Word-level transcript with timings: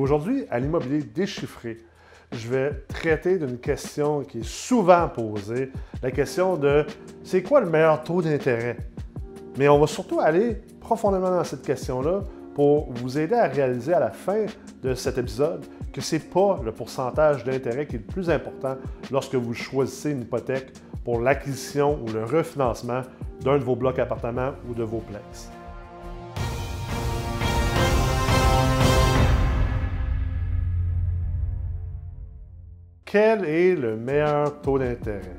Aujourd'hui, 0.00 0.44
à 0.50 0.58
l'immobilier 0.58 1.04
déchiffré, 1.04 1.78
je 2.32 2.48
vais 2.48 2.72
traiter 2.88 3.38
d'une 3.38 3.58
question 3.58 4.22
qui 4.22 4.40
est 4.40 4.44
souvent 4.44 5.08
posée, 5.08 5.70
la 6.02 6.10
question 6.10 6.56
de 6.56 6.84
c'est 7.22 7.44
quoi 7.44 7.60
le 7.60 7.70
meilleur 7.70 8.02
taux 8.02 8.20
d'intérêt? 8.20 8.76
Mais 9.56 9.68
on 9.68 9.78
va 9.78 9.86
surtout 9.86 10.18
aller 10.18 10.56
profondément 10.80 11.30
dans 11.30 11.44
cette 11.44 11.62
question-là 11.62 12.24
pour 12.56 12.92
vous 12.92 13.16
aider 13.20 13.36
à 13.36 13.46
réaliser 13.46 13.94
à 13.94 14.00
la 14.00 14.10
fin 14.10 14.46
de 14.82 14.96
cet 14.96 15.16
épisode 15.16 15.64
que 15.92 16.00
ce 16.00 16.16
n'est 16.16 16.22
pas 16.22 16.58
le 16.64 16.72
pourcentage 16.72 17.44
d'intérêt 17.44 17.86
qui 17.86 17.94
est 17.94 18.04
le 18.04 18.12
plus 18.12 18.28
important 18.30 18.76
lorsque 19.12 19.36
vous 19.36 19.54
choisissez 19.54 20.10
une 20.10 20.22
hypothèque 20.22 20.72
pour 21.04 21.20
l'acquisition 21.20 22.00
ou 22.02 22.10
le 22.12 22.24
refinancement 22.24 23.02
d'un 23.42 23.58
de 23.58 23.62
vos 23.62 23.76
blocs 23.76 24.00
appartements 24.00 24.54
ou 24.68 24.74
de 24.74 24.82
vos 24.82 24.98
places. 24.98 25.52
Quel 33.14 33.44
est 33.44 33.76
le 33.76 33.94
meilleur 33.94 34.60
taux 34.60 34.76
d'intérêt? 34.76 35.36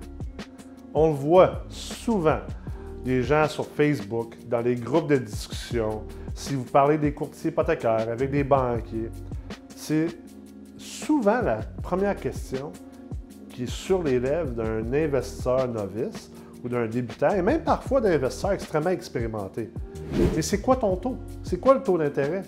On 0.94 1.10
le 1.10 1.14
voit 1.14 1.66
souvent, 1.68 2.40
des 3.04 3.22
gens 3.22 3.50
sur 3.50 3.68
Facebook, 3.68 4.38
dans 4.48 4.62
les 4.62 4.76
groupes 4.76 5.10
de 5.10 5.18
discussion, 5.18 6.04
si 6.34 6.56
vous 6.56 6.64
parlez 6.64 6.98
des 6.98 7.14
courtiers 7.14 7.50
hypothécaires 7.50 8.08
avec 8.10 8.32
des 8.32 8.46
banquiers, 8.46 9.10
c'est 9.76 10.08
souvent 10.78 11.42
la 11.42 11.58
première 11.84 12.16
question 12.16 12.72
qui 13.50 13.64
est 13.64 13.70
sur 13.70 14.02
les 14.04 14.22
lèvres 14.22 14.52
d'un 14.52 14.94
investisseur 14.94 15.68
novice 15.68 16.32
ou 16.64 16.70
d'un 16.70 16.88
débutant, 16.88 17.32
et 17.32 17.42
même 17.42 17.62
parfois 17.62 18.00
d'un 18.00 18.14
investisseur 18.14 18.54
extrêmement 18.54 18.92
expérimenté. 18.92 19.70
Mais 20.34 20.42
c'est 20.42 20.62
quoi 20.62 20.78
ton 20.78 20.96
taux? 20.96 21.18
C'est 21.44 21.60
quoi 21.60 21.73
le 21.73 21.84
taux 21.84 21.98
d'intérêt? 21.98 22.44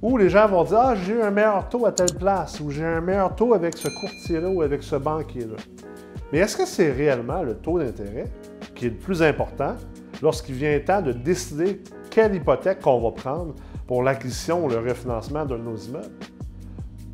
Ou 0.00 0.16
les 0.16 0.28
gens 0.28 0.46
vont 0.46 0.62
dire 0.62 0.78
Ah, 0.78 0.94
j'ai 0.94 1.14
eu 1.14 1.22
un 1.22 1.30
meilleur 1.30 1.68
taux 1.68 1.84
à 1.84 1.92
telle 1.92 2.14
place, 2.14 2.60
ou 2.60 2.70
j'ai 2.70 2.84
un 2.84 3.00
meilleur 3.00 3.34
taux 3.34 3.52
avec 3.54 3.76
ce 3.76 3.88
courtier-là 3.88 4.48
ou 4.48 4.62
avec 4.62 4.82
ce 4.82 4.96
banquier-là. 4.96 5.56
Mais 6.32 6.38
est-ce 6.38 6.56
que 6.56 6.66
c'est 6.66 6.92
réellement 6.92 7.42
le 7.42 7.54
taux 7.54 7.78
d'intérêt 7.78 8.26
qui 8.74 8.86
est 8.86 8.90
le 8.90 8.96
plus 8.96 9.22
important 9.22 9.74
lorsqu'il 10.22 10.54
vient 10.54 10.78
temps 10.80 11.02
de 11.02 11.12
décider 11.12 11.82
quelle 12.10 12.34
hypothèque 12.34 12.80
qu'on 12.80 13.00
va 13.00 13.10
prendre 13.10 13.54
pour 13.86 14.02
l'acquisition 14.02 14.64
ou 14.64 14.68
le 14.68 14.78
refinancement 14.78 15.44
de 15.44 15.56
nos 15.56 15.76
immeubles? 15.76 16.06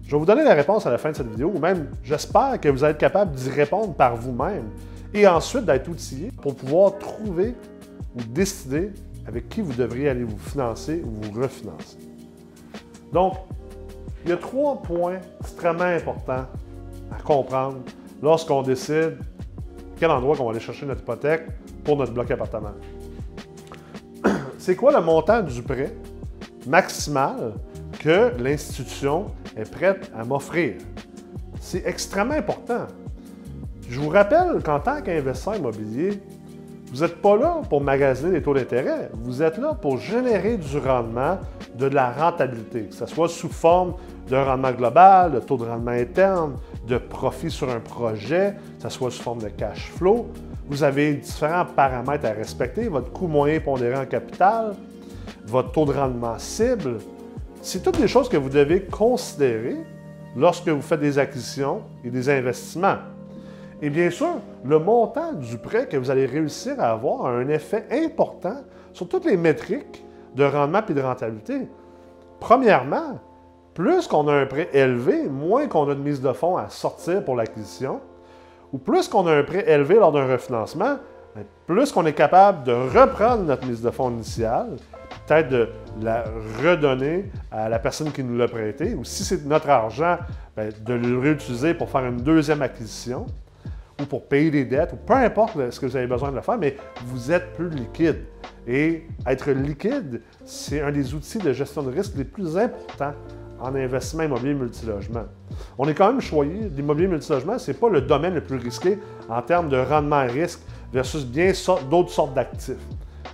Je 0.02 0.10
vais 0.10 0.18
vous 0.18 0.26
donner 0.26 0.44
la 0.44 0.52
réponse 0.52 0.84
à 0.84 0.90
la 0.90 0.98
fin 0.98 1.12
de 1.12 1.16
cette 1.16 1.30
vidéo, 1.30 1.52
ou 1.54 1.58
même 1.58 1.88
j'espère 2.02 2.60
que 2.60 2.68
vous 2.68 2.84
allez 2.84 2.92
être 2.92 2.98
capable 2.98 3.34
d'y 3.34 3.48
répondre 3.48 3.94
par 3.94 4.16
vous-même 4.16 4.68
et 5.14 5.26
ensuite 5.26 5.64
d'être 5.64 5.88
outillé 5.88 6.30
pour 6.42 6.54
pouvoir 6.54 6.98
trouver 6.98 7.54
ou 8.14 8.22
décider 8.28 8.92
avec 9.26 9.48
qui 9.48 9.62
vous 9.62 9.72
devriez 9.72 10.10
aller 10.10 10.24
vous 10.24 10.36
financer 10.36 11.02
ou 11.02 11.22
vous 11.22 11.40
refinancer. 11.40 12.03
Donc, 13.12 13.34
il 14.24 14.30
y 14.30 14.32
a 14.32 14.36
trois 14.36 14.80
points 14.80 15.18
extrêmement 15.40 15.84
importants 15.84 16.46
à 17.12 17.22
comprendre 17.22 17.78
lorsqu'on 18.22 18.62
décide 18.62 19.18
quel 19.98 20.10
endroit 20.10 20.36
qu'on 20.36 20.44
va 20.44 20.50
aller 20.50 20.60
chercher 20.60 20.86
notre 20.86 21.02
hypothèque 21.02 21.46
pour 21.84 21.96
notre 21.96 22.12
bloc 22.12 22.30
appartement. 22.30 22.72
C'est 24.58 24.76
quoi 24.76 24.92
le 24.92 25.00
montant 25.04 25.42
du 25.42 25.62
prêt 25.62 25.94
maximal 26.66 27.52
que 28.00 28.32
l'institution 28.38 29.26
est 29.56 29.70
prête 29.70 30.10
à 30.18 30.24
m'offrir? 30.24 30.74
C'est 31.60 31.86
extrêmement 31.86 32.34
important. 32.34 32.86
Je 33.88 34.00
vous 34.00 34.08
rappelle 34.08 34.62
qu'en 34.64 34.80
tant 34.80 35.02
qu'investisseur 35.02 35.56
immobilier, 35.56 36.20
vous 36.92 37.00
n'êtes 37.00 37.20
pas 37.20 37.36
là 37.36 37.60
pour 37.68 37.80
magasiner 37.80 38.32
les 38.32 38.42
taux 38.42 38.54
d'intérêt. 38.54 39.10
Vous 39.14 39.42
êtes 39.42 39.58
là 39.58 39.74
pour 39.74 39.98
générer 39.98 40.56
du 40.56 40.78
rendement, 40.78 41.38
de 41.74 41.86
la 41.86 42.12
rentabilité, 42.12 42.84
que 42.84 42.94
ce 42.94 43.06
soit 43.06 43.28
sous 43.28 43.48
forme 43.48 43.94
d'un 44.28 44.44
rendement 44.44 44.72
global, 44.72 45.32
de 45.32 45.40
taux 45.40 45.56
de 45.56 45.64
rendement 45.64 45.90
interne, 45.90 46.56
de 46.86 46.98
profit 46.98 47.50
sur 47.50 47.68
un 47.68 47.80
projet, 47.80 48.54
que 48.78 48.82
ce 48.84 48.88
soit 48.88 49.10
sous 49.10 49.22
forme 49.22 49.42
de 49.42 49.48
cash 49.48 49.90
flow. 49.96 50.26
Vous 50.68 50.82
avez 50.82 51.14
différents 51.14 51.66
paramètres 51.66 52.26
à 52.26 52.32
respecter, 52.32 52.88
votre 52.88 53.10
coût 53.12 53.26
moyen 53.26 53.60
pondéré 53.60 53.96
en 53.96 54.06
capital, 54.06 54.74
votre 55.46 55.72
taux 55.72 55.84
de 55.84 55.92
rendement 55.92 56.38
cible. 56.38 56.98
C'est 57.60 57.82
toutes 57.82 58.00
des 58.00 58.08
choses 58.08 58.28
que 58.28 58.36
vous 58.36 58.48
devez 58.48 58.82
considérer 58.82 59.76
lorsque 60.36 60.68
vous 60.68 60.82
faites 60.82 61.00
des 61.00 61.18
acquisitions 61.18 61.82
et 62.04 62.10
des 62.10 62.28
investissements. 62.28 62.98
Et 63.82 63.90
bien 63.90 64.10
sûr, 64.10 64.36
le 64.64 64.78
montant 64.78 65.32
du 65.32 65.58
prêt 65.58 65.86
que 65.86 65.96
vous 65.96 66.10
allez 66.10 66.26
réussir 66.26 66.78
à 66.78 66.92
avoir 66.92 67.26
a 67.26 67.30
un 67.30 67.48
effet 67.48 67.86
important 67.90 68.62
sur 68.92 69.08
toutes 69.08 69.26
les 69.26 69.36
métriques 69.36 70.04
de 70.34 70.44
rendement 70.44 70.82
et 70.88 70.94
de 70.94 71.00
rentabilité. 71.00 71.68
Premièrement, 72.40 73.18
plus 73.74 74.06
qu'on 74.06 74.28
a 74.28 74.32
un 74.32 74.46
prêt 74.46 74.68
élevé, 74.72 75.28
moins 75.28 75.66
qu'on 75.66 75.88
a 75.88 75.94
de 75.94 76.00
mise 76.00 76.20
de 76.20 76.32
fonds 76.32 76.56
à 76.56 76.68
sortir 76.68 77.24
pour 77.24 77.36
l'acquisition, 77.36 78.00
ou 78.72 78.78
plus 78.78 79.08
qu'on 79.08 79.26
a 79.26 79.32
un 79.32 79.42
prêt 79.42 79.64
élevé 79.68 79.96
lors 79.96 80.12
d'un 80.12 80.26
refinancement, 80.26 80.96
ben, 81.34 81.44
plus 81.66 81.90
qu'on 81.90 82.06
est 82.06 82.12
capable 82.12 82.64
de 82.64 82.72
reprendre 82.72 83.42
notre 83.42 83.66
mise 83.66 83.82
de 83.82 83.90
fonds 83.90 84.10
initiale, 84.10 84.76
peut-être 85.26 85.48
de 85.48 85.68
la 86.00 86.24
redonner 86.62 87.30
à 87.50 87.68
la 87.68 87.78
personne 87.78 88.12
qui 88.12 88.22
nous 88.22 88.36
l'a 88.36 88.48
prêté, 88.48 88.94
ou 88.94 89.04
si 89.04 89.24
c'est 89.24 89.44
notre 89.44 89.68
argent, 89.70 90.18
ben, 90.56 90.72
de 90.84 90.94
le 90.94 91.18
réutiliser 91.18 91.74
pour 91.74 91.90
faire 91.90 92.04
une 92.04 92.18
deuxième 92.18 92.62
acquisition 92.62 93.26
ou 94.00 94.06
pour 94.06 94.26
payer 94.26 94.50
des 94.50 94.64
dettes, 94.64 94.92
ou 94.92 94.96
peu 94.96 95.14
importe 95.14 95.70
ce 95.70 95.80
que 95.80 95.86
vous 95.86 95.96
avez 95.96 96.06
besoin 96.06 96.32
de 96.32 96.40
faire, 96.40 96.58
mais 96.58 96.76
vous 97.06 97.30
êtes 97.30 97.52
plus 97.52 97.70
liquide. 97.70 98.24
Et 98.66 99.06
être 99.26 99.50
liquide, 99.50 100.22
c'est 100.44 100.80
un 100.80 100.90
des 100.90 101.14
outils 101.14 101.38
de 101.38 101.52
gestion 101.52 101.82
de 101.82 101.92
risque 101.92 102.14
les 102.16 102.24
plus 102.24 102.56
importants 102.56 103.12
en 103.60 103.74
investissement 103.74 104.24
immobilier 104.24 104.54
multilogement. 104.54 105.24
On 105.78 105.88
est 105.88 105.94
quand 105.94 106.08
même 106.08 106.20
choyé, 106.20 106.70
l'immobilier 106.74 107.08
multilogement, 107.08 107.58
ce 107.58 107.70
n'est 107.70 107.76
pas 107.76 107.88
le 107.88 108.00
domaine 108.00 108.34
le 108.34 108.40
plus 108.40 108.56
risqué 108.56 108.98
en 109.28 109.40
termes 109.42 109.68
de 109.68 109.76
rendement 109.76 110.26
risque 110.26 110.60
versus 110.92 111.24
bien 111.24 111.52
d'autres 111.90 112.10
sortes 112.10 112.34
d'actifs. 112.34 112.76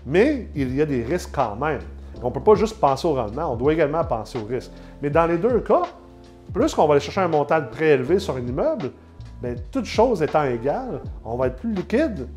Mais 0.06 0.48
il 0.54 0.74
y 0.74 0.82
a 0.82 0.86
des 0.86 1.02
risques 1.02 1.30
quand 1.32 1.56
même. 1.56 1.80
On 2.22 2.28
ne 2.28 2.34
peut 2.34 2.40
pas 2.40 2.54
juste 2.54 2.78
penser 2.78 3.06
au 3.06 3.14
rendement, 3.14 3.52
on 3.52 3.56
doit 3.56 3.72
également 3.72 4.04
penser 4.04 4.38
au 4.38 4.44
risque. 4.44 4.70
Mais 5.00 5.10
dans 5.10 5.26
les 5.26 5.38
deux 5.38 5.60
cas, 5.60 5.82
plus 6.52 6.74
qu'on 6.74 6.86
va 6.86 6.94
aller 6.94 7.00
chercher 7.00 7.20
un 7.20 7.28
montant 7.28 7.60
de 7.60 7.82
élevé 7.82 8.18
sur 8.18 8.36
un 8.36 8.40
immeuble, 8.40 8.90
bien, 9.42 9.54
toutes 9.70 9.86
choses 9.86 10.22
étant 10.22 10.44
égales, 10.44 11.00
on 11.24 11.36
va 11.36 11.48
être 11.48 11.56
plus 11.56 11.72
liquide 11.72 12.28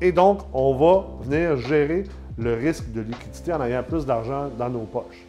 et 0.00 0.12
donc 0.12 0.40
on 0.52 0.74
va 0.74 1.06
venir 1.22 1.56
gérer 1.56 2.04
le 2.38 2.54
risque 2.54 2.90
de 2.92 3.02
liquidité 3.02 3.52
en 3.52 3.62
ayant 3.62 3.82
plus 3.82 4.06
d'argent 4.06 4.48
dans 4.58 4.68
nos 4.68 4.80
poches. 4.80 5.26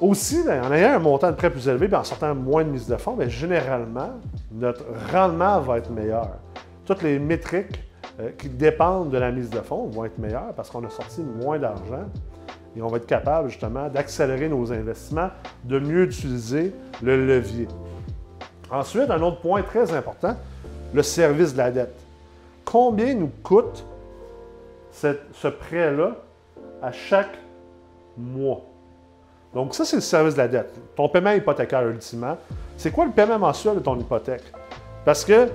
Aussi, 0.00 0.44
ben, 0.46 0.64
en 0.64 0.72
ayant 0.72 0.92
un 0.92 0.98
montant 1.00 1.30
de 1.30 1.36
prêt 1.36 1.50
plus 1.50 1.66
élevé 1.68 1.88
et 1.90 1.94
en 1.94 2.04
sortant 2.04 2.34
moins 2.34 2.62
de 2.62 2.70
mise 2.70 2.86
de 2.86 2.96
fonds, 2.96 3.14
bien, 3.14 3.28
généralement, 3.28 4.10
notre 4.52 4.84
rendement 5.12 5.60
va 5.60 5.78
être 5.78 5.90
meilleur. 5.90 6.28
Toutes 6.84 7.02
les 7.02 7.18
métriques 7.18 7.82
euh, 8.20 8.30
qui 8.38 8.48
dépendent 8.48 9.10
de 9.10 9.18
la 9.18 9.32
mise 9.32 9.50
de 9.50 9.60
fonds 9.60 9.86
vont 9.86 10.04
être 10.04 10.18
meilleures 10.18 10.52
parce 10.54 10.70
qu'on 10.70 10.84
a 10.84 10.90
sorti 10.90 11.22
moins 11.22 11.58
d'argent 11.58 12.04
et 12.76 12.82
on 12.82 12.86
va 12.86 12.98
être 12.98 13.06
capable 13.06 13.48
justement 13.48 13.88
d'accélérer 13.88 14.48
nos 14.48 14.72
investissements, 14.72 15.30
de 15.64 15.80
mieux 15.80 16.04
utiliser 16.04 16.72
le 17.02 17.26
levier. 17.26 17.66
Ensuite, 18.70 19.10
un 19.10 19.22
autre 19.22 19.40
point 19.40 19.62
très 19.62 19.92
important, 19.92 20.36
le 20.92 21.02
service 21.02 21.52
de 21.52 21.58
la 21.58 21.70
dette. 21.70 21.98
Combien 22.64 23.14
nous 23.14 23.30
coûte 23.42 23.84
ce 24.92 25.48
prêt-là 25.48 26.16
à 26.82 26.92
chaque 26.92 27.38
mois? 28.16 28.62
Donc, 29.54 29.74
ça, 29.74 29.84
c'est 29.84 29.96
le 29.96 30.02
service 30.02 30.34
de 30.34 30.38
la 30.38 30.48
dette. 30.48 30.74
Ton 30.94 31.08
paiement 31.08 31.32
hypothécaire, 31.32 31.86
ultimement. 31.88 32.36
C'est 32.76 32.90
quoi 32.90 33.06
le 33.06 33.12
paiement 33.12 33.38
mensuel 33.38 33.76
de 33.76 33.80
ton 33.80 33.98
hypothèque? 33.98 34.52
Parce 35.04 35.24
que 35.24 35.32
euh, 35.32 35.48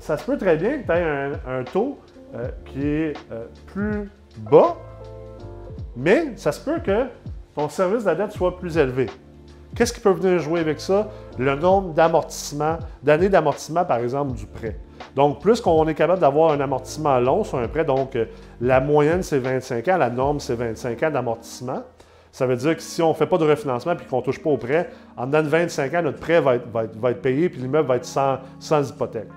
ça 0.00 0.18
se 0.18 0.24
peut 0.24 0.36
très 0.36 0.56
bien 0.56 0.78
que 0.78 0.86
tu 0.86 0.92
aies 0.92 1.32
un, 1.46 1.64
taux 1.64 1.98
euh, 2.34 2.48
qui 2.66 2.86
est 2.86 3.14
euh, 3.32 3.46
plus 3.66 4.10
bas, 4.36 4.76
mais 5.96 6.36
ça 6.36 6.52
se 6.52 6.60
peut 6.60 6.78
que 6.80 7.06
ton 7.54 7.68
service 7.68 8.02
de 8.02 8.08
la 8.10 8.14
dette 8.14 8.32
soit 8.32 8.58
plus 8.58 8.76
élevé. 8.76 9.06
Qu'est-ce 9.78 9.92
qui 9.92 10.00
peut 10.00 10.10
venir 10.10 10.40
jouer 10.40 10.58
avec 10.58 10.80
ça? 10.80 11.08
Le 11.38 11.54
nombre 11.54 11.94
d'amortissements, 11.94 12.78
d'années 13.00 13.28
d'amortissement, 13.28 13.84
par 13.84 13.98
exemple, 13.98 14.32
du 14.32 14.44
prêt. 14.44 14.76
Donc, 15.14 15.40
plus 15.40 15.60
qu'on 15.60 15.86
est 15.86 15.94
capable 15.94 16.20
d'avoir 16.20 16.50
un 16.50 16.58
amortissement 16.58 17.20
long 17.20 17.44
sur 17.44 17.58
un 17.58 17.68
prêt, 17.68 17.84
donc 17.84 18.16
euh, 18.16 18.24
la 18.60 18.80
moyenne, 18.80 19.22
c'est 19.22 19.38
25 19.38 19.86
ans, 19.86 19.96
la 19.96 20.10
norme, 20.10 20.40
c'est 20.40 20.56
25 20.56 21.00
ans 21.04 21.10
d'amortissement. 21.12 21.84
Ça 22.32 22.44
veut 22.44 22.56
dire 22.56 22.74
que 22.74 22.82
si 22.82 23.00
on 23.02 23.10
ne 23.10 23.14
fait 23.14 23.28
pas 23.28 23.38
de 23.38 23.44
refinancement 23.44 23.92
et 23.92 24.04
qu'on 24.10 24.16
ne 24.16 24.22
touche 24.22 24.42
pas 24.42 24.50
au 24.50 24.56
prêt, 24.56 24.90
en 25.16 25.28
dedans 25.28 25.44
de 25.44 25.48
25 25.48 25.94
ans, 25.94 26.02
notre 26.02 26.18
prêt 26.18 26.40
va 26.40 26.56
être, 26.56 27.22
payé 27.22 27.48
puis 27.48 27.60
l'immeuble 27.60 27.86
va 27.86 27.96
être 27.98 28.04
sans, 28.04 28.38
sans 28.58 28.90
hypothèque. 28.90 29.28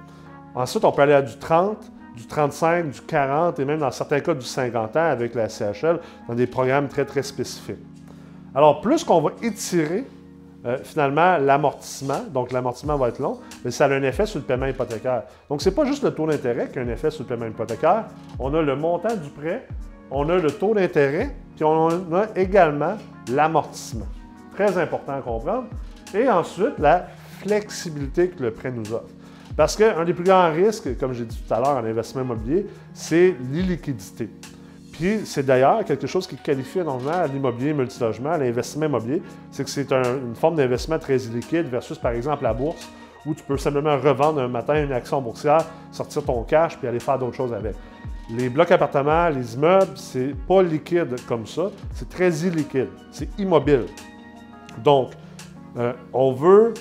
Ensuite, 0.56 0.84
on 0.84 0.92
peut 0.92 1.04
aller 1.04 1.14
à 1.14 1.22
du 1.22 1.38
30, 1.38 1.78
du 2.16 2.26
35, 2.26 2.90
du 2.90 3.02
40 3.02 3.60
et 3.60 3.66
même 3.66 3.80
dans 3.82 3.92
certains 3.92 4.22
cas 4.22 4.34
du 4.34 4.46
50 4.48 4.98
ans 4.98 5.04
avec 5.04 5.36
la 5.36 5.50
CHL 5.50 6.00
dans 6.28 6.34
des 6.34 6.48
programmes 6.48 6.88
très, 6.88 7.06
très 7.06 7.22
spécifiques. 7.22 7.78
Alors, 8.56 8.82
plus 8.82 9.04
qu'on 9.04 9.22
va 9.22 9.30
étirer 9.44 10.04
euh, 10.66 10.78
finalement 10.84 11.38
l'amortissement, 11.38 12.24
donc 12.32 12.52
l'amortissement 12.52 12.96
va 12.98 13.10
être 13.10 13.20
long, 13.20 13.40
mais 13.66 13.72
ça 13.72 13.86
a 13.86 13.90
un 13.90 14.04
effet 14.04 14.26
sur 14.26 14.40
le 14.40 14.46
paiement 14.46 14.68
hypothécaire. 14.68 15.24
Donc, 15.50 15.62
ce 15.62 15.70
n'est 15.70 15.76
pas 15.76 15.86
juste 15.86 16.04
le 16.04 16.12
taux 16.12 16.28
d'intérêt 16.28 16.70
qui 16.72 16.80
a 16.80 16.84
un 16.84 16.88
effet 16.88 17.10
sur 17.10 17.24
le 17.24 17.30
paiement 17.30 17.48
hypothécaire, 17.48 18.06
on 18.38 18.54
a 18.54 18.62
le 18.62 18.76
montant 18.76 19.16
du 19.16 19.30
prêt, 19.30 19.68
on 20.12 20.30
a 20.30 20.38
le 20.38 20.52
taux 20.52 20.76
d'intérêt, 20.76 21.36
puis 21.56 21.64
on 21.64 21.90
a 22.14 22.28
également 22.36 22.96
l'amortissement. 23.32 24.08
Très 24.54 24.78
important 24.78 25.14
à 25.14 25.22
comprendre. 25.22 25.66
Et 26.14 26.30
ensuite, 26.30 26.78
la 26.78 27.08
flexibilité 27.40 28.30
que 28.30 28.44
le 28.44 28.52
prêt 28.52 28.72
nous 28.72 28.94
offre. 28.94 29.10
Parce 29.56 29.76
qu'un 29.76 30.06
des 30.06 30.14
plus 30.14 30.24
grands 30.24 30.52
risques, 30.52 30.98
comme 30.98 31.14
j'ai 31.14 31.26
dit 31.26 31.38
tout 31.38 31.54
à 31.54 31.60
l'heure 31.60 31.78
en 31.78 31.86
investissement 31.86 32.22
immobilier, 32.22 32.68
c'est 32.94 33.36
l'illiquidité. 33.52 34.30
C'est 35.26 35.46
d'ailleurs 35.46 35.84
quelque 35.84 36.06
chose 36.06 36.28
qui 36.28 36.36
qualifie 36.36 36.80
énormément 36.80 37.24
l'immobilier 37.32 37.74
multilogement, 37.74 38.38
l'investissement 38.38 38.86
immobilier, 38.86 39.22
c'est 39.50 39.64
que 39.64 39.70
c'est 39.70 39.92
une 39.92 40.36
forme 40.36 40.56
d'investissement 40.56 41.00
très 41.00 41.18
illiquide 41.18 41.68
versus 41.68 41.98
par 41.98 42.12
exemple 42.12 42.44
la 42.44 42.54
bourse, 42.54 42.88
où 43.26 43.34
tu 43.34 43.44
peux 43.44 43.58
simplement 43.58 43.98
revendre 43.98 44.42
un 44.42 44.48
matin 44.48 44.84
une 44.84 44.92
action 44.92 45.22
boursière, 45.22 45.66
sortir 45.92 46.24
ton 46.24 46.44
cash 46.44 46.78
puis 46.78 46.88
aller 46.88 47.00
faire 47.00 47.18
d'autres 47.18 47.36
choses 47.36 47.54
avec. 47.54 47.76
Les 48.30 48.50
blocs 48.50 48.72
appartements, 48.72 49.30
les 49.30 49.56
immeubles, 49.56 49.92
c'est 49.96 50.36
pas 50.48 50.62
liquide 50.62 51.16
comme 51.28 51.46
ça, 51.46 51.72
c'est 51.94 52.10
très 52.10 52.32
illiquide, 52.32 52.90
c'est 53.12 53.28
immobile. 53.40 53.86
Donc, 54.84 55.12
euh, 55.78 55.94
on 56.14 56.32
veut, 56.32 56.74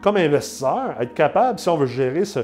comme 0.00 0.16
investisseur, 0.16 0.94
être 1.00 1.14
capable, 1.14 1.58
si 1.58 1.68
on 1.68 1.76
veut 1.76 1.86
gérer 1.86 2.24
ce, 2.24 2.40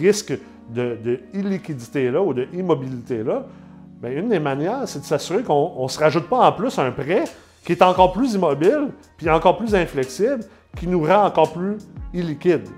risque 0.00 0.32
de, 0.70 0.96
de 1.04 1.20
illiquidité-là 1.34 2.22
ou 2.22 2.32
de 2.34 2.48
immobilité-là, 2.52 3.44
bien, 4.02 4.18
une 4.18 4.28
des 4.28 4.40
manières, 4.40 4.82
c'est 4.86 5.00
de 5.00 5.04
s'assurer 5.04 5.42
qu'on 5.42 5.82
ne 5.82 5.88
se 5.88 5.98
rajoute 5.98 6.28
pas 6.28 6.48
en 6.48 6.52
plus 6.52 6.78
un 6.78 6.90
prêt 6.90 7.24
qui 7.64 7.72
est 7.72 7.82
encore 7.82 8.12
plus 8.12 8.34
immobile, 8.34 8.88
puis 9.16 9.30
encore 9.30 9.56
plus 9.56 9.74
inflexible, 9.74 10.40
qui 10.76 10.88
nous 10.88 11.04
rend 11.04 11.24
encore 11.26 11.52
plus 11.52 11.78
illiquide. 12.12 12.68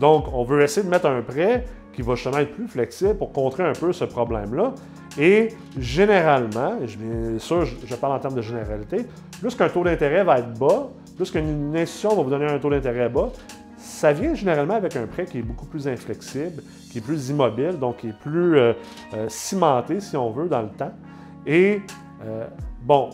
Donc, 0.00 0.26
on 0.32 0.42
veut 0.42 0.62
essayer 0.62 0.84
de 0.84 0.90
mettre 0.90 1.06
un 1.06 1.22
prêt 1.22 1.64
qui 1.92 2.02
va 2.02 2.16
justement 2.16 2.38
être 2.38 2.52
plus 2.52 2.66
flexible 2.66 3.16
pour 3.16 3.32
contrer 3.32 3.62
un 3.62 3.72
peu 3.72 3.92
ce 3.92 4.04
problème-là. 4.04 4.74
Et 5.16 5.48
généralement, 5.78 6.74
bien 6.80 7.38
sûr, 7.38 7.64
je 7.64 7.94
parle 7.94 8.14
en 8.14 8.18
termes 8.18 8.34
de 8.34 8.42
généralité, 8.42 9.06
plus 9.40 9.54
qu'un 9.54 9.68
taux 9.68 9.84
d'intérêt 9.84 10.24
va 10.24 10.40
être 10.40 10.58
bas, 10.58 10.88
plus 11.16 11.30
qu'une 11.30 11.76
institution 11.76 12.16
va 12.16 12.22
vous 12.22 12.30
donner 12.30 12.46
un 12.46 12.58
taux 12.58 12.70
d'intérêt 12.70 13.08
bas, 13.08 13.30
ça 13.94 14.12
vient 14.12 14.34
généralement 14.34 14.74
avec 14.74 14.96
un 14.96 15.06
prêt 15.06 15.24
qui 15.24 15.38
est 15.38 15.42
beaucoup 15.42 15.66
plus 15.66 15.86
inflexible, 15.86 16.62
qui 16.90 16.98
est 16.98 17.00
plus 17.00 17.30
immobile, 17.30 17.78
donc 17.78 17.98
qui 17.98 18.08
est 18.08 18.18
plus 18.18 18.58
euh, 18.58 18.72
euh, 19.14 19.28
cimenté, 19.28 20.00
si 20.00 20.16
on 20.16 20.30
veut, 20.30 20.48
dans 20.48 20.62
le 20.62 20.68
temps. 20.68 20.92
Et 21.46 21.80
euh, 22.24 22.44
bon, 22.82 23.10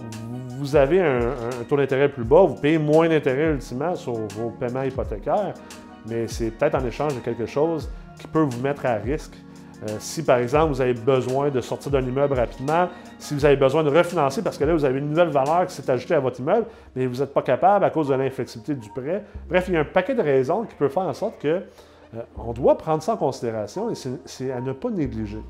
vous 0.59 0.75
avez 0.77 1.03
un, 1.03 1.33
un 1.33 1.65
taux 1.69 1.77
d'intérêt 1.77 2.09
plus 2.09 2.25
bas, 2.25 2.45
vous 2.45 2.55
payez 2.55 2.79
moins 2.79 3.09
d'intérêt 3.09 3.53
ultimement 3.53 3.95
sur 3.95 4.15
vos 4.15 4.51
paiements 4.59 4.83
hypothécaires, 4.83 5.53
mais 6.09 6.27
c'est 6.27 6.51
peut-être 6.51 6.77
en 6.77 6.85
échange 6.87 7.15
de 7.15 7.21
quelque 7.21 7.47
chose 7.47 7.91
qui 8.19 8.27
peut 8.27 8.43
vous 8.43 8.61
mettre 8.63 8.87
à 8.87 8.95
risque. 8.95 9.37
Euh, 9.83 9.97
si, 9.99 10.23
par 10.23 10.39
exemple, 10.39 10.73
vous 10.73 10.81
avez 10.81 10.93
besoin 10.93 11.49
de 11.49 11.61
sortir 11.61 11.91
d'un 11.91 12.03
immeuble 12.03 12.35
rapidement, 12.35 12.89
si 13.19 13.35
vous 13.35 13.45
avez 13.45 13.57
besoin 13.57 13.83
de 13.83 13.89
refinancer 13.89 14.43
parce 14.43 14.59
que 14.59 14.65
là, 14.65 14.75
vous 14.75 14.85
avez 14.85 14.99
une 14.99 15.09
nouvelle 15.09 15.31
valeur 15.31 15.67
qui 15.67 15.75
s'est 15.75 15.91
ajoutée 15.91 16.15
à 16.15 16.21
votre 16.21 16.39
immeuble, 16.41 16.67
mais 16.95 17.07
vous 17.07 17.21
n'êtes 17.21 17.33
pas 17.33 17.43
capable 17.43 17.85
à 17.85 17.91
cause 17.91 18.09
de 18.09 18.15
l'inflexibilité 18.15 18.75
du 18.75 18.91
prêt. 18.91 19.25
Bref, 19.49 19.65
il 19.69 19.75
y 19.75 19.77
a 19.77 19.81
un 19.81 19.85
paquet 19.85 20.15
de 20.15 20.23
raisons 20.23 20.65
qui 20.65 20.75
peuvent 20.75 20.93
faire 20.93 21.05
en 21.05 21.15
sorte 21.15 21.39
que 21.39 21.49
euh, 21.49 22.23
on 22.37 22.53
doit 22.53 22.77
prendre 22.77 23.03
ça 23.03 23.15
en 23.15 23.17
considération 23.17 23.91
et 23.91 23.95
c'est 24.27 24.53
à 24.53 24.61
ne 24.61 24.73
pas 24.73 24.91
négliger. 24.91 25.41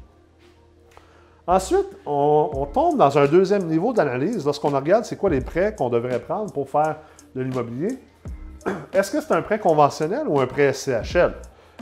Ensuite, 1.47 1.89
on, 2.07 2.51
on 2.53 2.67
tombe 2.67 2.99
dans 2.99 3.19
un 3.19 3.27
deuxième 3.27 3.65
niveau 3.65 3.93
d'analyse 3.93 4.45
lorsqu'on 4.45 4.69
regarde 4.69 5.05
c'est 5.05 5.17
quoi 5.17 5.31
les 5.31 5.41
prêts 5.41 5.75
qu'on 5.75 5.89
devrait 5.89 6.21
prendre 6.21 6.53
pour 6.53 6.71
faire 6.71 6.99
de 7.35 7.41
l'immobilier. 7.41 7.99
Est-ce 8.93 9.11
que 9.11 9.21
c'est 9.21 9.33
un 9.33 9.43
prêt 9.43 9.59
conventionnel 9.59 10.29
ou 10.29 10.39
un 10.39 10.47
prêt 10.47 10.73
SCHL? 10.73 11.35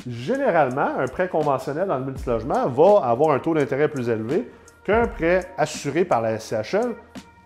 Généralement, 0.07 0.99
un 0.99 1.07
prêt 1.07 1.29
conventionnel 1.29 1.89
dans 1.89 1.99
le 1.99 2.05
multilogement 2.05 2.69
va 2.69 3.07
avoir 3.07 3.31
un 3.31 3.39
taux 3.39 3.55
d'intérêt 3.55 3.89
plus 3.89 4.09
élevé 4.09 4.49
qu'un 4.85 5.07
prêt 5.07 5.41
assuré 5.57 6.05
par 6.05 6.23
la 6.23 6.39
SCHL. 6.39 6.95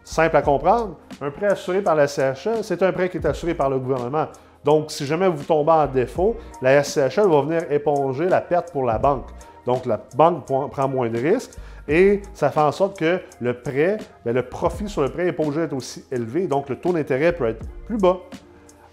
Simple 0.04 0.36
à 0.36 0.42
comprendre, 0.42 0.96
un 1.20 1.30
prêt 1.30 1.46
assuré 1.46 1.80
par 1.80 1.94
la 1.94 2.06
SCHL, 2.06 2.62
c'est 2.62 2.82
un 2.82 2.92
prêt 2.92 3.08
qui 3.08 3.18
est 3.18 3.26
assuré 3.26 3.54
par 3.54 3.70
le 3.70 3.78
gouvernement. 3.78 4.26
Donc, 4.64 4.90
si 4.90 5.06
jamais 5.06 5.28
vous 5.28 5.42
tombez 5.42 5.72
en 5.72 5.86
défaut, 5.86 6.36
la 6.60 6.82
SCHL 6.82 7.28
va 7.28 7.42
venir 7.42 7.72
éponger 7.72 8.28
la 8.28 8.40
perte 8.40 8.72
pour 8.72 8.84
la 8.84 8.98
banque. 8.98 9.26
Donc, 9.66 9.86
la 9.86 10.00
banque 10.16 10.46
prend 10.46 10.88
moins 10.88 11.08
de 11.08 11.18
risques 11.18 11.52
et 11.88 12.22
ça 12.32 12.50
fait 12.50 12.60
en 12.60 12.72
sorte 12.72 12.98
que 12.98 13.20
le 13.40 13.54
prêt, 13.54 13.98
ben, 14.24 14.34
le 14.34 14.42
profit 14.42 14.88
sur 14.88 15.02
le 15.02 15.08
prêt 15.08 15.24
n'est 15.24 15.32
pas 15.32 15.42
obligé 15.42 15.62
d'être 15.62 15.72
aussi 15.72 16.04
élevé, 16.12 16.46
donc 16.46 16.68
le 16.68 16.76
taux 16.76 16.92
d'intérêt 16.92 17.32
peut 17.32 17.46
être 17.46 17.64
plus 17.86 17.98
bas. 17.98 18.18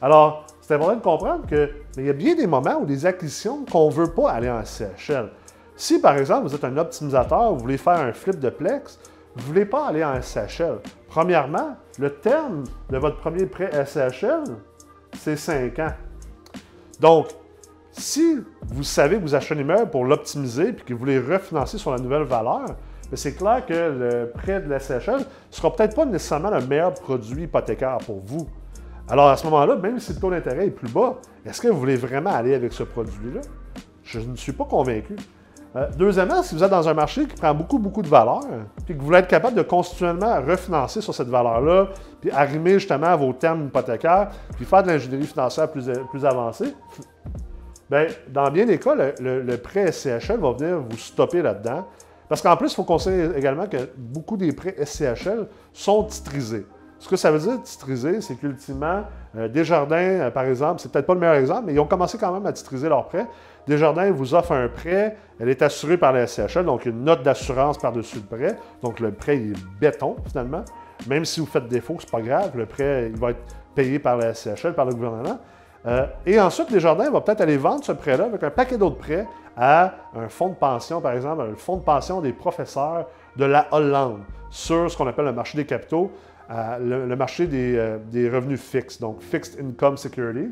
Alors, 0.02 0.46
c'est 0.70 0.76
important 0.76 0.96
de 0.98 1.02
comprendre 1.02 1.48
qu'il 1.48 2.06
y 2.06 2.12
a 2.12 2.14
bien 2.14 2.36
des 2.36 2.46
moments 2.46 2.78
ou 2.80 2.86
des 2.86 3.08
acquisitions 3.08 3.66
qu'on 3.66 3.88
ne 3.88 3.92
veut 3.92 4.12
pas 4.12 4.30
aller 4.30 4.52
en 4.52 4.64
SCHL. 4.64 5.32
Si, 5.76 6.00
par 6.00 6.16
exemple, 6.16 6.48
vous 6.48 6.54
êtes 6.54 6.64
un 6.64 6.78
optimisateur, 6.78 7.54
vous 7.54 7.62
voulez 7.62 7.80
faire 7.80 8.00
un 8.00 8.14
flip 8.14 8.38
de 8.38 8.52
Plex, 8.52 9.00
vous 9.34 9.42
ne 9.42 9.48
voulez 9.48 9.66
pas 9.66 9.88
aller 9.88 10.04
en 10.04 10.22
SCHL. 10.22 10.78
Premièrement, 11.08 11.76
le 11.98 12.14
terme 12.14 12.66
de 12.92 12.98
votre 13.00 13.18
premier 13.18 13.48
prêt 13.48 13.72
SCHL, 13.84 14.44
c'est 15.18 15.38
5 15.38 15.80
ans. 15.80 15.94
Donc, 17.00 17.30
si 17.92 18.38
vous 18.68 18.84
savez 18.84 19.16
que 19.16 19.24
vous 19.24 19.34
achetez 19.34 19.56
un 19.56 19.62
immeuble 19.62 19.90
pour 19.90 20.06
l'optimiser 20.06 20.68
et 20.68 20.76
que 20.76 20.94
vous 20.94 21.00
voulez 21.00 21.18
refinancer 21.18 21.80
sur 21.80 21.90
la 21.90 21.98
nouvelle 21.98 22.26
valeur, 22.26 22.76
c'est 23.14 23.34
clair 23.34 23.66
que 23.66 23.74
le 23.74 24.30
prêt 24.30 24.62
de 24.62 24.70
la 24.70 24.80
SCHL 24.80 25.18
ne 25.18 25.24
sera 25.50 25.76
peut-être 25.76 25.96
pas 25.96 26.06
nécessairement 26.06 26.52
le 26.52 26.62
meilleur 26.62 26.94
produit 26.94 27.46
hypothécaire 27.46 27.98
pour 28.06 28.20
vous. 28.24 28.48
Alors 29.10 29.30
à 29.30 29.38
ce 29.38 29.44
moment-là, 29.46 29.76
même 29.76 30.00
si 30.00 30.14
le 30.14 30.20
taux 30.20 30.30
d'intérêt 30.30 30.68
est 30.68 30.72
plus 30.72 30.92
bas, 30.92 31.16
est-ce 31.46 31.60
que 31.62 31.68
vous 31.68 31.80
voulez 31.80 31.96
vraiment 31.96 32.32
aller 32.32 32.54
avec 32.54 32.72
ce 32.74 32.84
produit-là? 32.84 33.42
Je 34.04 34.20
ne 34.20 34.36
suis 34.36 34.52
pas 34.52 34.66
convaincu. 34.66 35.16
Euh, 35.76 35.88
deuxièmement, 35.98 36.42
si 36.44 36.56
vous 36.56 36.64
êtes 36.64 36.70
dans 36.70 36.88
un 36.88 36.94
marché 36.94 37.26
qui 37.26 37.36
prend 37.36 37.54
beaucoup, 37.54 37.80
beaucoup 37.80 38.02
de 38.02 38.08
valeur, 38.08 38.42
puis 38.86 38.96
que 38.96 39.00
vous 39.00 39.06
voulez 39.06 39.20
être 39.20 39.28
capable 39.28 39.56
de 39.56 39.62
constitutionnellement 39.62 40.42
refinancer 40.42 41.02
sur 41.02 41.14
cette 41.14 41.28
valeur-là, 41.28 41.90
puis 42.22 42.32
arrimer 42.32 42.74
justement 42.74 43.08
à 43.08 43.16
vos 43.16 43.34
termes 43.34 43.66
hypothécaires, 43.66 44.30
puis 44.56 44.66
faire 44.66 44.84
de 44.84 44.90
l'ingénierie 44.90 45.28
financière 45.28 45.72
plus, 45.72 45.90
plus 46.10 46.26
avancée, 46.26 46.74
bien, 47.90 48.08
dans 48.30 48.50
bien 48.52 48.66
des 48.66 48.80
cas, 48.80 48.96
le, 48.96 49.42
le 49.42 49.58
prêt 49.58 49.92
SCHL 49.92 50.40
va 50.40 50.52
venir 50.54 50.80
vous 50.88 50.98
stopper 50.98 51.42
là-dedans. 51.42 51.86
Parce 52.28 52.44
qu'en 52.44 52.56
plus, 52.58 52.72
il 52.72 52.76
faut 52.76 52.84
considérer 52.84 53.38
également 53.38 53.66
que 53.68 53.90
beaucoup 53.98 54.38
des 54.38 54.52
prêts 54.52 54.76
SCHL 54.84 55.48
sont 55.74 56.04
titrisés. 56.04 56.66
Ce 57.00 57.08
que 57.08 57.16
ça 57.16 57.32
veut 57.32 57.40
dire 57.40 57.62
titriser, 57.64 58.20
c'est 58.20 58.36
qu'ultimement, 58.36 59.04
euh, 59.38 59.48
Desjardins, 59.48 59.96
euh, 59.96 60.32
par 60.32 60.44
exemple, 60.44 60.82
c'est 60.82 60.92
peut-être 60.92 61.06
pas 61.06 61.14
le 61.14 61.20
meilleur 61.22 61.36
exemple, 61.36 61.64
mais 61.68 61.74
ils 61.74 61.80
ont 61.80 61.86
commencé 61.86 62.18
quand 62.18 62.32
même 62.34 62.46
à 62.46 62.52
titriser 62.52 62.90
leur 62.90 63.08
prêt. 63.08 63.26
Desjardins 63.68 64.12
vous 64.12 64.34
offre 64.36 64.52
un 64.52 64.68
prêt, 64.68 65.16
elle 65.40 65.48
est 65.48 65.62
assurée 65.62 65.98
par 65.98 66.12
la 66.12 66.28
SCHL, 66.28 66.66
donc 66.66 66.86
une 66.86 67.04
note 67.04 67.24
d'assurance 67.24 67.78
par-dessus 67.78 68.18
le 68.18 68.38
prêt. 68.38 68.58
Donc 68.84 69.00
le 69.00 69.12
prêt 69.12 69.38
il 69.38 69.52
est 69.52 69.80
béton 69.80 70.18
finalement. 70.28 70.66
Même 71.08 71.24
si 71.24 71.40
vous 71.40 71.46
faites 71.46 71.68
défaut, 71.68 71.96
c'est 72.00 72.12
pas 72.12 72.22
grave, 72.22 72.52
le 72.56 72.66
prêt 72.66 73.10
il 73.10 73.18
va 73.18 73.32
être 73.32 73.56
payé 73.76 74.00
par 74.00 74.18
la 74.18 74.34
SCHL, 74.34 74.74
par 74.74 74.86
le 74.86 74.94
gouvernement. 74.94 75.40
Euh, 75.86 76.06
et 76.26 76.40
ensuite, 76.40 76.70
Desjardins 76.72 77.10
va 77.10 77.22
peut-être 77.22 77.42
aller 77.42 77.56
vendre 77.56 77.84
ce 77.84 77.94
prêt-là 77.94 78.26
avec 78.26 78.44
un 78.44 78.50
paquet 78.50 78.78
d'autres 78.78 78.98
prêts 78.98 79.26
à 79.56 79.94
un 80.16 80.28
fonds 80.28 80.50
de 80.50 80.56
pension, 80.56 81.00
par 81.00 81.14
exemple, 81.14 81.42
un 81.42 81.56
fonds 81.56 81.78
de 81.78 81.84
pension 81.84 82.20
des 82.20 82.34
professeurs 82.34 83.06
de 83.38 83.46
la 83.46 83.68
Hollande 83.72 84.20
sur 84.50 84.90
ce 84.92 84.98
qu'on 84.98 85.08
appelle 85.08 85.26
le 85.26 85.34
marché 85.34 85.58
des 85.58 85.66
capitaux 85.66 86.12
le, 86.50 87.16
marché 87.16 87.48
euh, 87.52 87.98
des, 88.12 88.30
revenus 88.30 88.60
fixes, 88.60 89.00
donc 89.00 89.22
Fixed 89.22 89.60
Income 89.60 89.98
Security. 89.98 90.50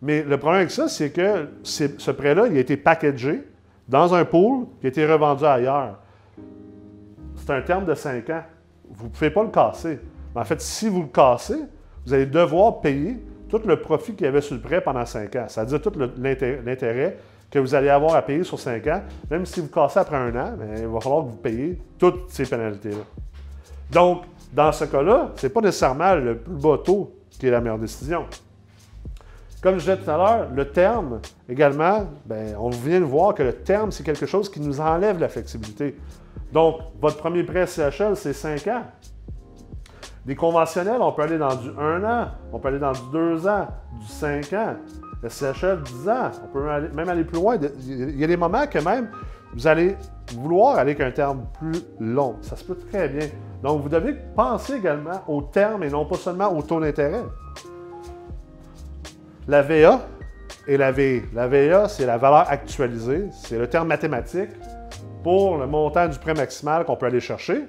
Mais 0.00 0.22
le 0.22 0.36
problème 0.36 0.60
avec 0.60 0.70
ça, 0.70 0.88
c'est 0.88 1.10
que 1.10 1.48
ce 1.62 2.10
prêt-là, 2.10 2.46
il 2.48 2.56
a 2.56 2.60
été 2.60 2.76
packagé 2.76 3.42
dans 3.88 4.14
un 4.14 4.24
pool 4.24 4.66
qui 4.80 4.86
a 4.86 4.88
été 4.88 5.06
revendu 5.06 5.44
ailleurs. 5.44 5.98
C'est 7.36 7.50
un 7.50 7.62
terme 7.62 7.84
de 7.84 7.94
5 7.94 8.30
ans. 8.30 8.42
Vous 8.90 9.06
ne 9.06 9.10
pouvez 9.10 9.30
pas 9.30 9.42
le 9.42 9.50
casser. 9.50 10.00
Mais 10.34 10.40
en 10.40 10.44
fait, 10.44 10.60
si 10.60 10.88
vous 10.88 11.02
le 11.02 11.08
cassez, 11.08 11.58
vous 12.06 12.14
allez 12.14 12.26
devoir 12.26 12.80
payer 12.80 13.16
tout 13.48 13.60
le 13.64 13.80
profit 13.80 14.14
qu'il 14.14 14.24
y 14.24 14.28
avait 14.28 14.40
sur 14.40 14.54
le 14.54 14.60
prêt 14.60 14.80
pendant 14.80 15.04
5 15.04 15.36
ans. 15.36 15.44
C'est-à-dire 15.48 15.80
tout 15.80 15.92
l'intérêt 16.18 17.18
que 17.50 17.58
vous 17.58 17.74
allez 17.74 17.90
avoir 17.90 18.14
à 18.14 18.22
payer 18.22 18.44
sur 18.44 18.58
5 18.58 18.86
ans. 18.86 19.02
Même 19.30 19.46
si 19.46 19.60
vous 19.60 19.68
cassez 19.68 19.98
après 19.98 20.16
un 20.16 20.34
an, 20.34 20.54
ben, 20.56 20.78
il 20.78 20.86
va 20.86 21.00
falloir 21.00 21.24
que 21.24 21.30
vous 21.30 21.36
payiez 21.36 21.78
toutes 21.98 22.30
ces 22.30 22.46
pénalités-là. 22.46 23.21
Donc, 23.92 24.22
dans 24.52 24.72
ce 24.72 24.84
cas-là, 24.84 25.32
ce 25.36 25.46
n'est 25.46 25.52
pas 25.52 25.60
nécessairement 25.60 26.14
le 26.14 26.38
plus 26.38 26.54
bas 26.54 26.78
taux 26.82 27.12
qui 27.30 27.46
est 27.46 27.50
la 27.50 27.60
meilleure 27.60 27.78
décision. 27.78 28.24
Comme 29.62 29.74
je 29.74 29.80
disais 29.80 29.96
tout 29.96 30.10
à 30.10 30.16
l'heure, 30.16 30.48
le 30.52 30.70
terme 30.70 31.20
également, 31.48 32.06
ben, 32.26 32.56
on 32.58 32.70
vient 32.70 33.00
de 33.00 33.04
voir 33.04 33.34
que 33.34 33.42
le 33.42 33.52
terme, 33.52 33.92
c'est 33.92 34.02
quelque 34.02 34.26
chose 34.26 34.50
qui 34.50 34.60
nous 34.60 34.80
enlève 34.80 35.20
la 35.20 35.28
flexibilité. 35.28 35.96
Donc, 36.52 36.80
votre 37.00 37.18
premier 37.18 37.44
prêt 37.44 37.66
CHL, 37.66 38.16
c'est 38.16 38.32
5 38.32 38.66
ans. 38.68 38.82
Des 40.26 40.34
conventionnels, 40.34 41.00
on 41.00 41.12
peut 41.12 41.22
aller 41.22 41.38
dans 41.38 41.54
du 41.54 41.68
1 41.78 42.04
an, 42.04 42.28
on 42.52 42.58
peut 42.58 42.68
aller 42.68 42.78
dans 42.78 42.92
du 42.92 43.00
2 43.12 43.46
ans, 43.46 43.68
du 44.00 44.06
5 44.06 44.52
ans. 44.54 44.76
Le 45.22 45.28
CHL, 45.28 45.82
10 45.82 46.08
ans. 46.08 46.30
On 46.44 46.48
peut 46.48 46.88
même 46.94 47.08
aller 47.08 47.24
plus 47.24 47.36
loin. 47.36 47.56
Il 47.86 48.18
y 48.18 48.24
a 48.24 48.26
des 48.26 48.36
moments 48.36 48.66
que 48.66 48.78
même 48.78 49.10
vous 49.54 49.66
allez 49.66 49.96
vouloir 50.34 50.78
aller 50.78 50.92
avec 50.92 51.00
un 51.00 51.10
terme 51.10 51.44
plus 51.58 51.80
long. 52.00 52.36
Ça 52.40 52.56
se 52.56 52.64
peut 52.64 52.76
très 52.90 53.08
bien. 53.08 53.28
Donc, 53.62 53.82
vous 53.82 53.88
devez 53.88 54.14
penser 54.34 54.74
également 54.74 55.22
au 55.28 55.42
terme 55.42 55.84
et 55.84 55.90
non 55.90 56.04
pas 56.04 56.16
seulement 56.16 56.52
au 56.56 56.62
taux 56.62 56.80
d'intérêt. 56.80 57.22
La 59.46 59.62
VA 59.62 60.00
et 60.66 60.76
la 60.76 60.92
VE. 60.92 61.22
La 61.34 61.48
VA, 61.48 61.88
c'est 61.88 62.06
la 62.06 62.18
valeur 62.18 62.46
actualisée, 62.48 63.28
c'est 63.32 63.58
le 63.58 63.68
terme 63.68 63.88
mathématique 63.88 64.50
pour 65.22 65.58
le 65.58 65.66
montant 65.66 66.08
du 66.08 66.18
prêt 66.18 66.34
maximal 66.34 66.84
qu'on 66.84 66.96
peut 66.96 67.06
aller 67.06 67.20
chercher. 67.20 67.64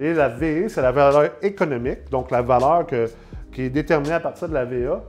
Et 0.00 0.12
la 0.12 0.28
VE, 0.28 0.68
c'est 0.68 0.82
la 0.82 0.92
valeur 0.92 1.30
économique, 1.42 2.10
donc 2.10 2.30
la 2.30 2.42
valeur 2.42 2.86
qui 3.52 3.62
est 3.62 3.70
déterminée 3.70 4.14
à 4.14 4.20
partir 4.20 4.48
de 4.48 4.54
la 4.54 4.64
VA, 4.64 5.02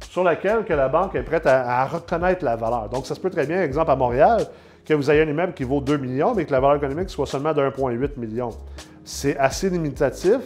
sur 0.00 0.22
laquelle 0.22 0.64
que 0.64 0.72
la 0.72 0.88
banque 0.88 1.14
est 1.14 1.22
prête 1.22 1.46
à, 1.46 1.86
reconnaître 1.86 2.44
la 2.44 2.56
valeur. 2.56 2.88
Donc, 2.88 3.06
ça 3.06 3.14
se 3.14 3.20
peut 3.20 3.30
très 3.30 3.46
bien, 3.46 3.62
exemple 3.62 3.90
à 3.90 3.96
Montréal, 3.96 4.44
que 4.84 4.92
vous 4.92 5.10
ayez 5.10 5.22
un 5.22 5.28
immeuble 5.28 5.54
qui 5.54 5.64
vaut 5.64 5.80
2 5.80 5.96
millions, 5.96 6.34
mais 6.34 6.44
que 6.44 6.52
la 6.52 6.60
valeur 6.60 6.76
économique 6.76 7.08
soit 7.08 7.26
seulement 7.26 7.54
de 7.54 7.62
1,8 7.62 8.18
million. 8.18 8.50
C'est 9.04 9.36
assez 9.36 9.70
limitatif, 9.70 10.40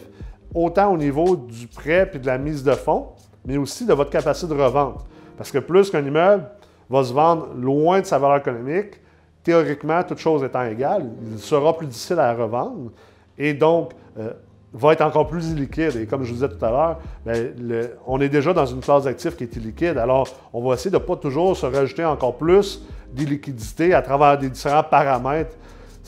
autant 0.54 0.92
au 0.92 0.96
niveau 0.96 1.36
du 1.36 1.66
prêt 1.66 2.10
et 2.12 2.18
de 2.18 2.26
la 2.26 2.38
mise 2.38 2.62
de 2.62 2.72
fonds, 2.72 3.08
mais 3.44 3.56
aussi 3.56 3.86
de 3.86 3.92
votre 3.94 4.10
capacité 4.10 4.52
de 4.52 4.60
revente. 4.60 5.04
Parce 5.36 5.50
que 5.50 5.58
plus 5.58 5.90
qu'un 5.90 6.04
immeuble 6.04 6.44
va 6.90 7.04
se 7.04 7.12
vendre 7.12 7.48
loin 7.54 8.00
de 8.00 8.06
sa 8.06 8.18
valeur 8.18 8.38
économique, 8.38 9.00
théoriquement, 9.42 10.02
toute 10.02 10.18
chose 10.18 10.42
étant 10.42 10.64
égale, 10.64 11.10
il 11.30 11.38
sera 11.38 11.76
plus 11.76 11.86
difficile 11.86 12.18
à 12.18 12.34
revendre 12.34 12.90
et 13.38 13.54
donc 13.54 13.92
euh, 14.18 14.32
va 14.72 14.92
être 14.92 15.02
encore 15.02 15.26
plus 15.28 15.50
illiquide. 15.50 15.96
Et 15.96 16.06
comme 16.06 16.24
je 16.24 16.28
vous 16.28 16.34
disais 16.34 16.48
tout 16.48 16.64
à 16.64 16.70
l'heure, 16.70 16.98
ben, 17.24 17.88
on 18.06 18.20
est 18.20 18.28
déjà 18.28 18.52
dans 18.52 18.66
une 18.66 18.80
classe 18.80 19.04
d'actifs 19.04 19.36
qui 19.36 19.44
est 19.44 19.56
illiquide. 19.56 19.96
Alors, 19.96 20.28
on 20.52 20.66
va 20.66 20.74
essayer 20.74 20.90
de 20.90 20.96
ne 20.96 21.02
pas 21.02 21.16
toujours 21.16 21.56
se 21.56 21.66
rajouter 21.66 22.04
encore 22.04 22.36
plus 22.36 22.82
d'illiquidité 23.12 23.94
à 23.94 24.02
travers 24.02 24.36
des 24.36 24.50
différents 24.50 24.82
paramètres. 24.82 25.56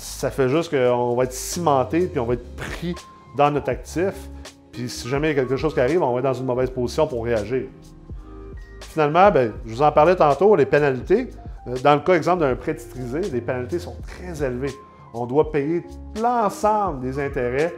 Ça 0.00 0.30
fait 0.30 0.48
juste 0.48 0.70
qu'on 0.70 1.14
va 1.14 1.24
être 1.24 1.32
cimenté 1.32 2.06
puis 2.06 2.18
on 2.18 2.24
va 2.24 2.32
être 2.32 2.56
pris 2.56 2.94
dans 3.36 3.50
notre 3.50 3.68
actif. 3.68 4.14
Puis 4.72 4.88
si 4.88 5.06
jamais 5.08 5.28
il 5.30 5.36
y 5.36 5.38
a 5.38 5.42
quelque 5.42 5.58
chose 5.58 5.74
qui 5.74 5.80
arrive, 5.80 6.02
on 6.02 6.12
va 6.14 6.20
être 6.20 6.24
dans 6.24 6.32
une 6.32 6.46
mauvaise 6.46 6.70
position 6.70 7.06
pour 7.06 7.22
réagir. 7.22 7.64
Finalement, 8.80 9.30
ben, 9.30 9.52
je 9.66 9.74
vous 9.74 9.82
en 9.82 9.92
parlais 9.92 10.16
tantôt, 10.16 10.56
les 10.56 10.64
pénalités. 10.64 11.28
Euh, 11.68 11.76
dans 11.84 11.94
le 11.94 12.00
cas, 12.00 12.14
exemple, 12.14 12.40
d'un 12.40 12.56
prêt 12.56 12.74
titrisé, 12.74 13.20
les 13.20 13.42
pénalités 13.42 13.78
sont 13.78 13.96
très 14.06 14.42
élevées. 14.42 14.72
On 15.12 15.26
doit 15.26 15.52
payer 15.52 15.84
l'ensemble 16.20 17.00
des 17.00 17.18
intérêts 17.18 17.74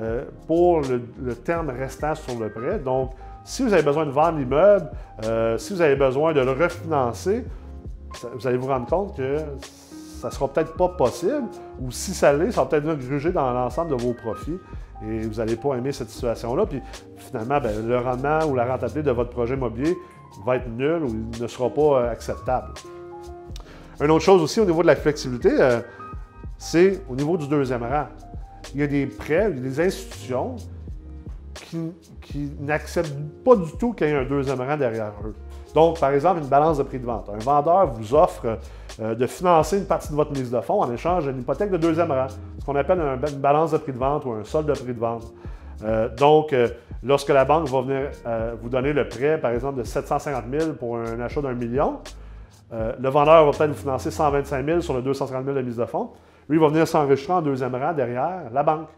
euh, 0.00 0.24
pour 0.46 0.80
le, 0.80 1.34
terme 1.34 1.68
restant 1.68 2.14
sur 2.14 2.38
le 2.38 2.48
prêt. 2.48 2.78
Donc, 2.78 3.10
si 3.44 3.62
vous 3.62 3.72
avez 3.74 3.82
besoin 3.82 4.06
de 4.06 4.10
vendre 4.12 4.38
l'immeuble, 4.38 4.90
euh, 5.24 5.58
si 5.58 5.74
vous 5.74 5.82
avez 5.82 5.96
besoin 5.96 6.32
de 6.32 6.40
le 6.40 6.52
refinancer, 6.52 7.44
vous 8.34 8.46
allez 8.46 8.56
vous 8.56 8.68
rendre 8.68 8.86
compte 8.86 9.14
que 9.14 9.40
ça 10.26 10.30
ne 10.30 10.34
sera 10.34 10.48
peut-être 10.48 10.74
pas 10.74 10.88
possible, 10.88 11.44
ou 11.80 11.92
si 11.92 12.12
ça 12.12 12.32
l'est, 12.32 12.50
ça 12.50 12.64
va 12.64 12.66
peut-être 12.66 12.98
gruger 12.98 13.30
dans 13.30 13.52
l'ensemble 13.52 13.96
de 13.96 14.02
vos 14.02 14.12
profits 14.12 14.58
et 15.04 15.20
vous 15.20 15.34
n'allez 15.34 15.54
pas 15.54 15.74
aimer 15.76 15.92
cette 15.92 16.10
situation-là. 16.10 16.66
Puis 16.66 16.82
finalement, 17.16 17.60
ben, 17.60 17.86
le 17.86 17.98
rendement 17.98 18.44
ou 18.46 18.56
la 18.56 18.64
rentabilité 18.64 19.04
de 19.04 19.12
votre 19.12 19.30
projet 19.30 19.54
immobilier 19.54 19.96
va 20.44 20.56
être 20.56 20.68
nul 20.68 21.04
ou 21.04 21.08
il 21.32 21.40
ne 21.40 21.46
sera 21.46 21.70
pas 21.70 22.10
acceptable. 22.10 22.72
Une 24.00 24.10
autre 24.10 24.24
chose 24.24 24.42
aussi 24.42 24.58
au 24.58 24.64
niveau 24.64 24.82
de 24.82 24.88
la 24.88 24.96
flexibilité, 24.96 25.50
euh, 25.52 25.80
c'est 26.58 27.00
au 27.08 27.14
niveau 27.14 27.36
du 27.36 27.46
deuxième 27.46 27.84
rang. 27.84 28.06
Il 28.74 28.80
y 28.80 28.82
a 28.82 28.88
des 28.88 29.06
prêts, 29.06 29.46
il 29.50 29.58
y 29.58 29.60
a 29.60 29.62
des 29.62 29.80
institutions 29.80 30.56
qui, 31.54 32.50
n'acceptent 32.60 33.16
pas 33.44 33.54
du 33.54 33.70
tout 33.78 33.92
qu'il 33.92 34.08
y 34.08 34.10
ait 34.10 34.16
un 34.16 34.24
deuxième 34.24 34.60
rang 34.60 34.76
derrière 34.76 35.12
eux. 35.24 35.34
Donc, 35.72 36.00
par 36.00 36.10
exemple, 36.10 36.40
une 36.40 36.48
balance 36.48 36.78
de 36.78 36.82
prix 36.82 36.98
de 36.98 37.06
vente. 37.06 37.30
Un 37.32 37.38
vendeur 37.38 37.92
vous 37.92 38.14
offre 38.14 38.58
euh, 39.00 39.14
de 39.14 39.26
financer 39.26 39.78
une 39.78 39.86
partie 39.86 40.10
de 40.10 40.14
votre 40.14 40.32
mise 40.32 40.50
de 40.50 40.60
fonds 40.60 40.82
en 40.82 40.92
échange 40.92 41.26
d'une 41.26 41.40
hypothèque 41.40 41.70
de 41.70 41.76
deuxième 41.76 42.10
rang, 42.10 42.28
ce 42.58 42.64
qu'on 42.64 42.76
appelle 42.76 43.00
une 43.00 43.38
balance 43.38 43.72
de 43.72 43.78
prix 43.78 43.92
de 43.92 43.98
vente 43.98 44.24
ou 44.24 44.32
un 44.32 44.44
solde 44.44 44.68
de 44.68 44.72
prix 44.72 44.94
de 44.94 45.00
vente. 45.00 45.32
Euh, 45.84 46.08
donc, 46.14 46.54
lorsque 47.02 47.28
la 47.28 47.44
banque 47.44 47.68
va 47.68 47.80
venir 47.82 48.10
vous 48.62 48.68
donner 48.68 48.92
le 48.92 49.08
prêt, 49.08 49.38
par 49.38 49.50
exemple, 49.50 49.78
de 49.78 49.84
750 49.84 50.44
000 50.50 50.72
pour 50.72 50.96
un 50.96 51.20
achat 51.20 51.42
d'un 51.42 51.52
million, 51.52 51.98
euh, 52.72 52.92
le 52.98 53.08
vendeur 53.08 53.44
va 53.44 53.56
peut-être 53.56 53.70
vous 53.70 53.78
financer 53.78 54.10
125 54.10 54.64
000 54.64 54.80
sur 54.80 54.94
le 54.94 55.02
230 55.02 55.44
000 55.44 55.56
de 55.56 55.62
mise 55.62 55.76
de 55.76 55.84
fonds. 55.84 56.10
Lui, 56.48 56.58
il 56.58 56.60
va 56.60 56.68
venir 56.68 56.86
s'enregistrer 56.86 57.32
en 57.32 57.42
deuxième 57.42 57.74
rang 57.74 57.92
derrière 57.92 58.50
la 58.52 58.62
banque. 58.62 58.88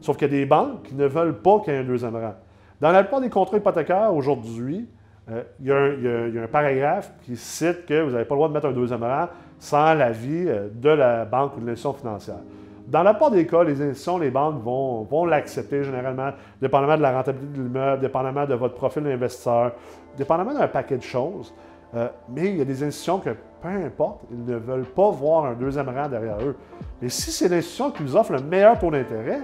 Sauf 0.00 0.16
qu'il 0.16 0.30
y 0.30 0.34
a 0.34 0.38
des 0.38 0.46
banques 0.46 0.84
qui 0.84 0.94
ne 0.94 1.06
veulent 1.06 1.38
pas 1.38 1.60
qu'il 1.60 1.74
y 1.74 1.76
ait 1.76 1.80
un 1.80 1.84
deuxième 1.84 2.16
rang. 2.16 2.34
Dans 2.80 2.90
la 2.90 3.02
plupart 3.02 3.20
des 3.20 3.30
contrats 3.30 3.56
hypothécaires 3.56 4.14
aujourd'hui, 4.14 4.88
euh, 5.30 5.42
il, 5.60 6.34
y 6.34 6.38
a 6.38 6.42
un 6.42 6.48
paragraphe 6.48 7.12
qui 7.22 7.36
cite 7.36 7.86
que 7.86 8.02
vous 8.02 8.10
n'avez 8.10 8.24
pas 8.24 8.34
le 8.34 8.38
droit 8.38 8.48
de 8.48 8.54
mettre 8.54 8.66
un 8.66 8.72
deuxième 8.72 9.04
rang 9.04 9.28
sans 9.58 9.94
l'avis 9.94 10.48
euh, 10.48 10.68
de 10.72 10.90
la 10.90 11.24
banque 11.24 11.56
ou 11.56 11.60
de 11.60 11.66
l'institution 11.66 11.92
financière. 11.92 12.40
Dans 12.88 13.04
la 13.04 13.14
plupart 13.14 13.30
des 13.30 13.46
cas, 13.46 13.62
les 13.62 13.80
institutions, 13.80 14.18
les 14.18 14.30
banques 14.30 14.60
vont, 14.62 15.02
vont 15.02 15.24
l'accepter 15.24 15.84
généralement, 15.84 16.30
dépendamment 16.60 16.96
de 16.96 17.02
la 17.02 17.12
rentabilité 17.12 17.56
de 17.56 17.62
l'immeuble, 17.62 18.02
dépendamment 18.02 18.46
de 18.46 18.54
votre 18.54 18.74
profil 18.74 19.04
d'investisseur, 19.04 19.72
dépendamment 20.18 20.54
d'un 20.54 20.66
paquet 20.66 20.96
de 20.96 21.02
choses. 21.02 21.54
Euh, 21.94 22.08
mais 22.28 22.48
il 22.48 22.56
y 22.56 22.60
a 22.60 22.64
des 22.64 22.82
institutions 22.82 23.20
que, 23.20 23.30
peu 23.60 23.68
importe, 23.68 24.22
ils 24.32 24.44
ne 24.44 24.56
veulent 24.56 24.84
pas 24.86 25.10
voir 25.10 25.44
un 25.44 25.54
deuxième 25.54 25.88
rang 25.88 26.08
derrière 26.08 26.40
eux. 26.40 26.56
Mais 27.00 27.08
si 27.08 27.30
c'est 27.30 27.48
l'institution 27.48 27.92
qui 27.92 28.02
vous 28.02 28.16
offre 28.16 28.32
le 28.32 28.40
meilleur 28.40 28.76
taux 28.78 28.90
d'intérêt, 28.90 29.40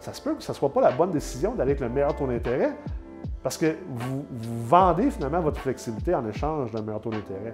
ça 0.00 0.14
se 0.14 0.22
peut 0.22 0.34
que 0.34 0.42
ce 0.42 0.52
ne 0.52 0.56
soit 0.56 0.72
pas 0.72 0.80
la 0.80 0.92
bonne 0.92 1.10
décision 1.10 1.52
d'aller 1.54 1.72
avec 1.72 1.80
le 1.80 1.90
meilleur 1.90 2.16
taux 2.16 2.26
d'intérêt 2.26 2.72
parce 3.44 3.58
que 3.58 3.76
vous, 3.86 4.24
vendez 4.66 5.10
finalement 5.10 5.40
votre 5.40 5.60
flexibilité 5.60 6.14
en 6.14 6.26
échange 6.26 6.72
d'un 6.72 6.80
meilleur 6.80 7.02
taux 7.02 7.10
d'intérêt. 7.10 7.52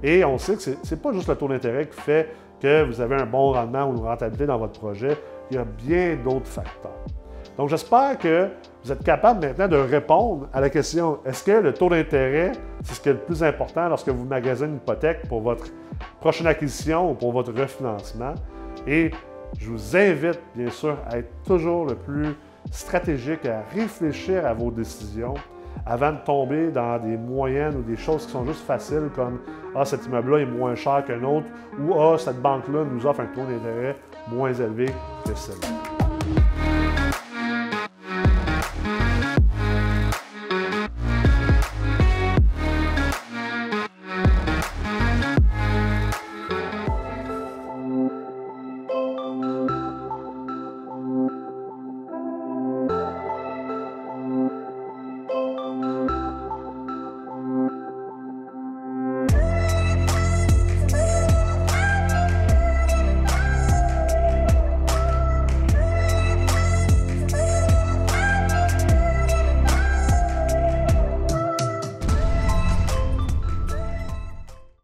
Et 0.00 0.24
on 0.24 0.38
sait 0.38 0.54
que 0.54 0.62
ce 0.62 0.70
n'est 0.70 1.00
pas 1.00 1.12
juste 1.12 1.28
le 1.28 1.34
taux 1.34 1.48
d'intérêt 1.48 1.88
qui 1.88 2.00
fait 2.00 2.32
que 2.62 2.84
vous 2.84 3.00
avez 3.00 3.16
un 3.16 3.26
bon 3.26 3.52
rendement 3.52 3.90
ou 3.90 3.96
une 3.96 4.04
rentabilité 4.04 4.46
dans 4.46 4.58
votre 4.58 4.78
projet. 4.78 5.18
Il 5.50 5.56
y 5.56 5.58
a 5.58 5.64
bien 5.64 6.16
d'autres 6.24 6.46
facteurs. 6.46 6.92
Donc, 7.56 7.68
j'espère 7.68 8.16
que 8.16 8.48
vous 8.84 8.92
êtes 8.92 9.02
capable 9.02 9.44
maintenant 9.44 9.66
de 9.66 9.76
répondre 9.76 10.48
à 10.52 10.60
la 10.60 10.70
question 10.70 11.18
est-ce 11.26 11.42
que 11.42 11.50
le 11.50 11.74
taux 11.74 11.88
d'intérêt, 11.88 12.52
c'est 12.84 12.94
ce 12.94 13.00
qui 13.00 13.08
est 13.08 13.14
le 13.14 13.18
plus 13.18 13.42
important 13.42 13.88
lorsque 13.88 14.08
vous 14.08 14.24
magasinez 14.24 14.68
une 14.68 14.76
hypothèque 14.76 15.26
pour 15.28 15.40
votre 15.40 15.66
prochaine 16.20 16.46
acquisition 16.46 17.10
ou 17.10 17.14
pour 17.14 17.32
votre 17.32 17.52
refinancement? 17.52 18.34
Et 18.86 19.10
je 19.58 19.68
vous 19.68 19.96
invite, 19.96 20.38
bien 20.54 20.70
sûr, 20.70 20.96
à 21.10 21.18
être 21.18 21.42
toujours 21.44 21.86
le 21.86 21.96
plus 21.96 22.36
stratégique, 22.70 23.46
à 23.46 23.62
réfléchir 23.74 24.46
à 24.46 24.54
vos 24.54 24.70
décisions 24.70 25.34
avant 25.86 26.12
de 26.12 26.18
tomber 26.18 26.70
dans 26.70 26.98
des 26.98 27.16
moyennes 27.16 27.76
ou 27.76 27.82
des 27.82 27.96
choses 27.96 28.26
qui 28.26 28.32
sont 28.32 28.44
juste 28.44 28.64
faciles 28.66 29.08
comme 29.14 29.40
Ah, 29.74 29.84
cet 29.84 30.06
immeuble-là 30.06 30.38
est 30.40 30.46
moins 30.46 30.74
cher 30.74 31.04
qu'un 31.06 31.22
autre 31.22 31.46
ou 31.80 31.94
Ah, 31.94 32.16
cette 32.18 32.40
banque-là 32.40 32.84
nous 32.84 33.06
offre 33.06 33.20
un 33.20 33.26
taux 33.26 33.44
d'intérêt 33.44 33.96
moins 34.28 34.52
élevé 34.52 34.86
que 35.24 35.34
celle-là. 35.34 35.97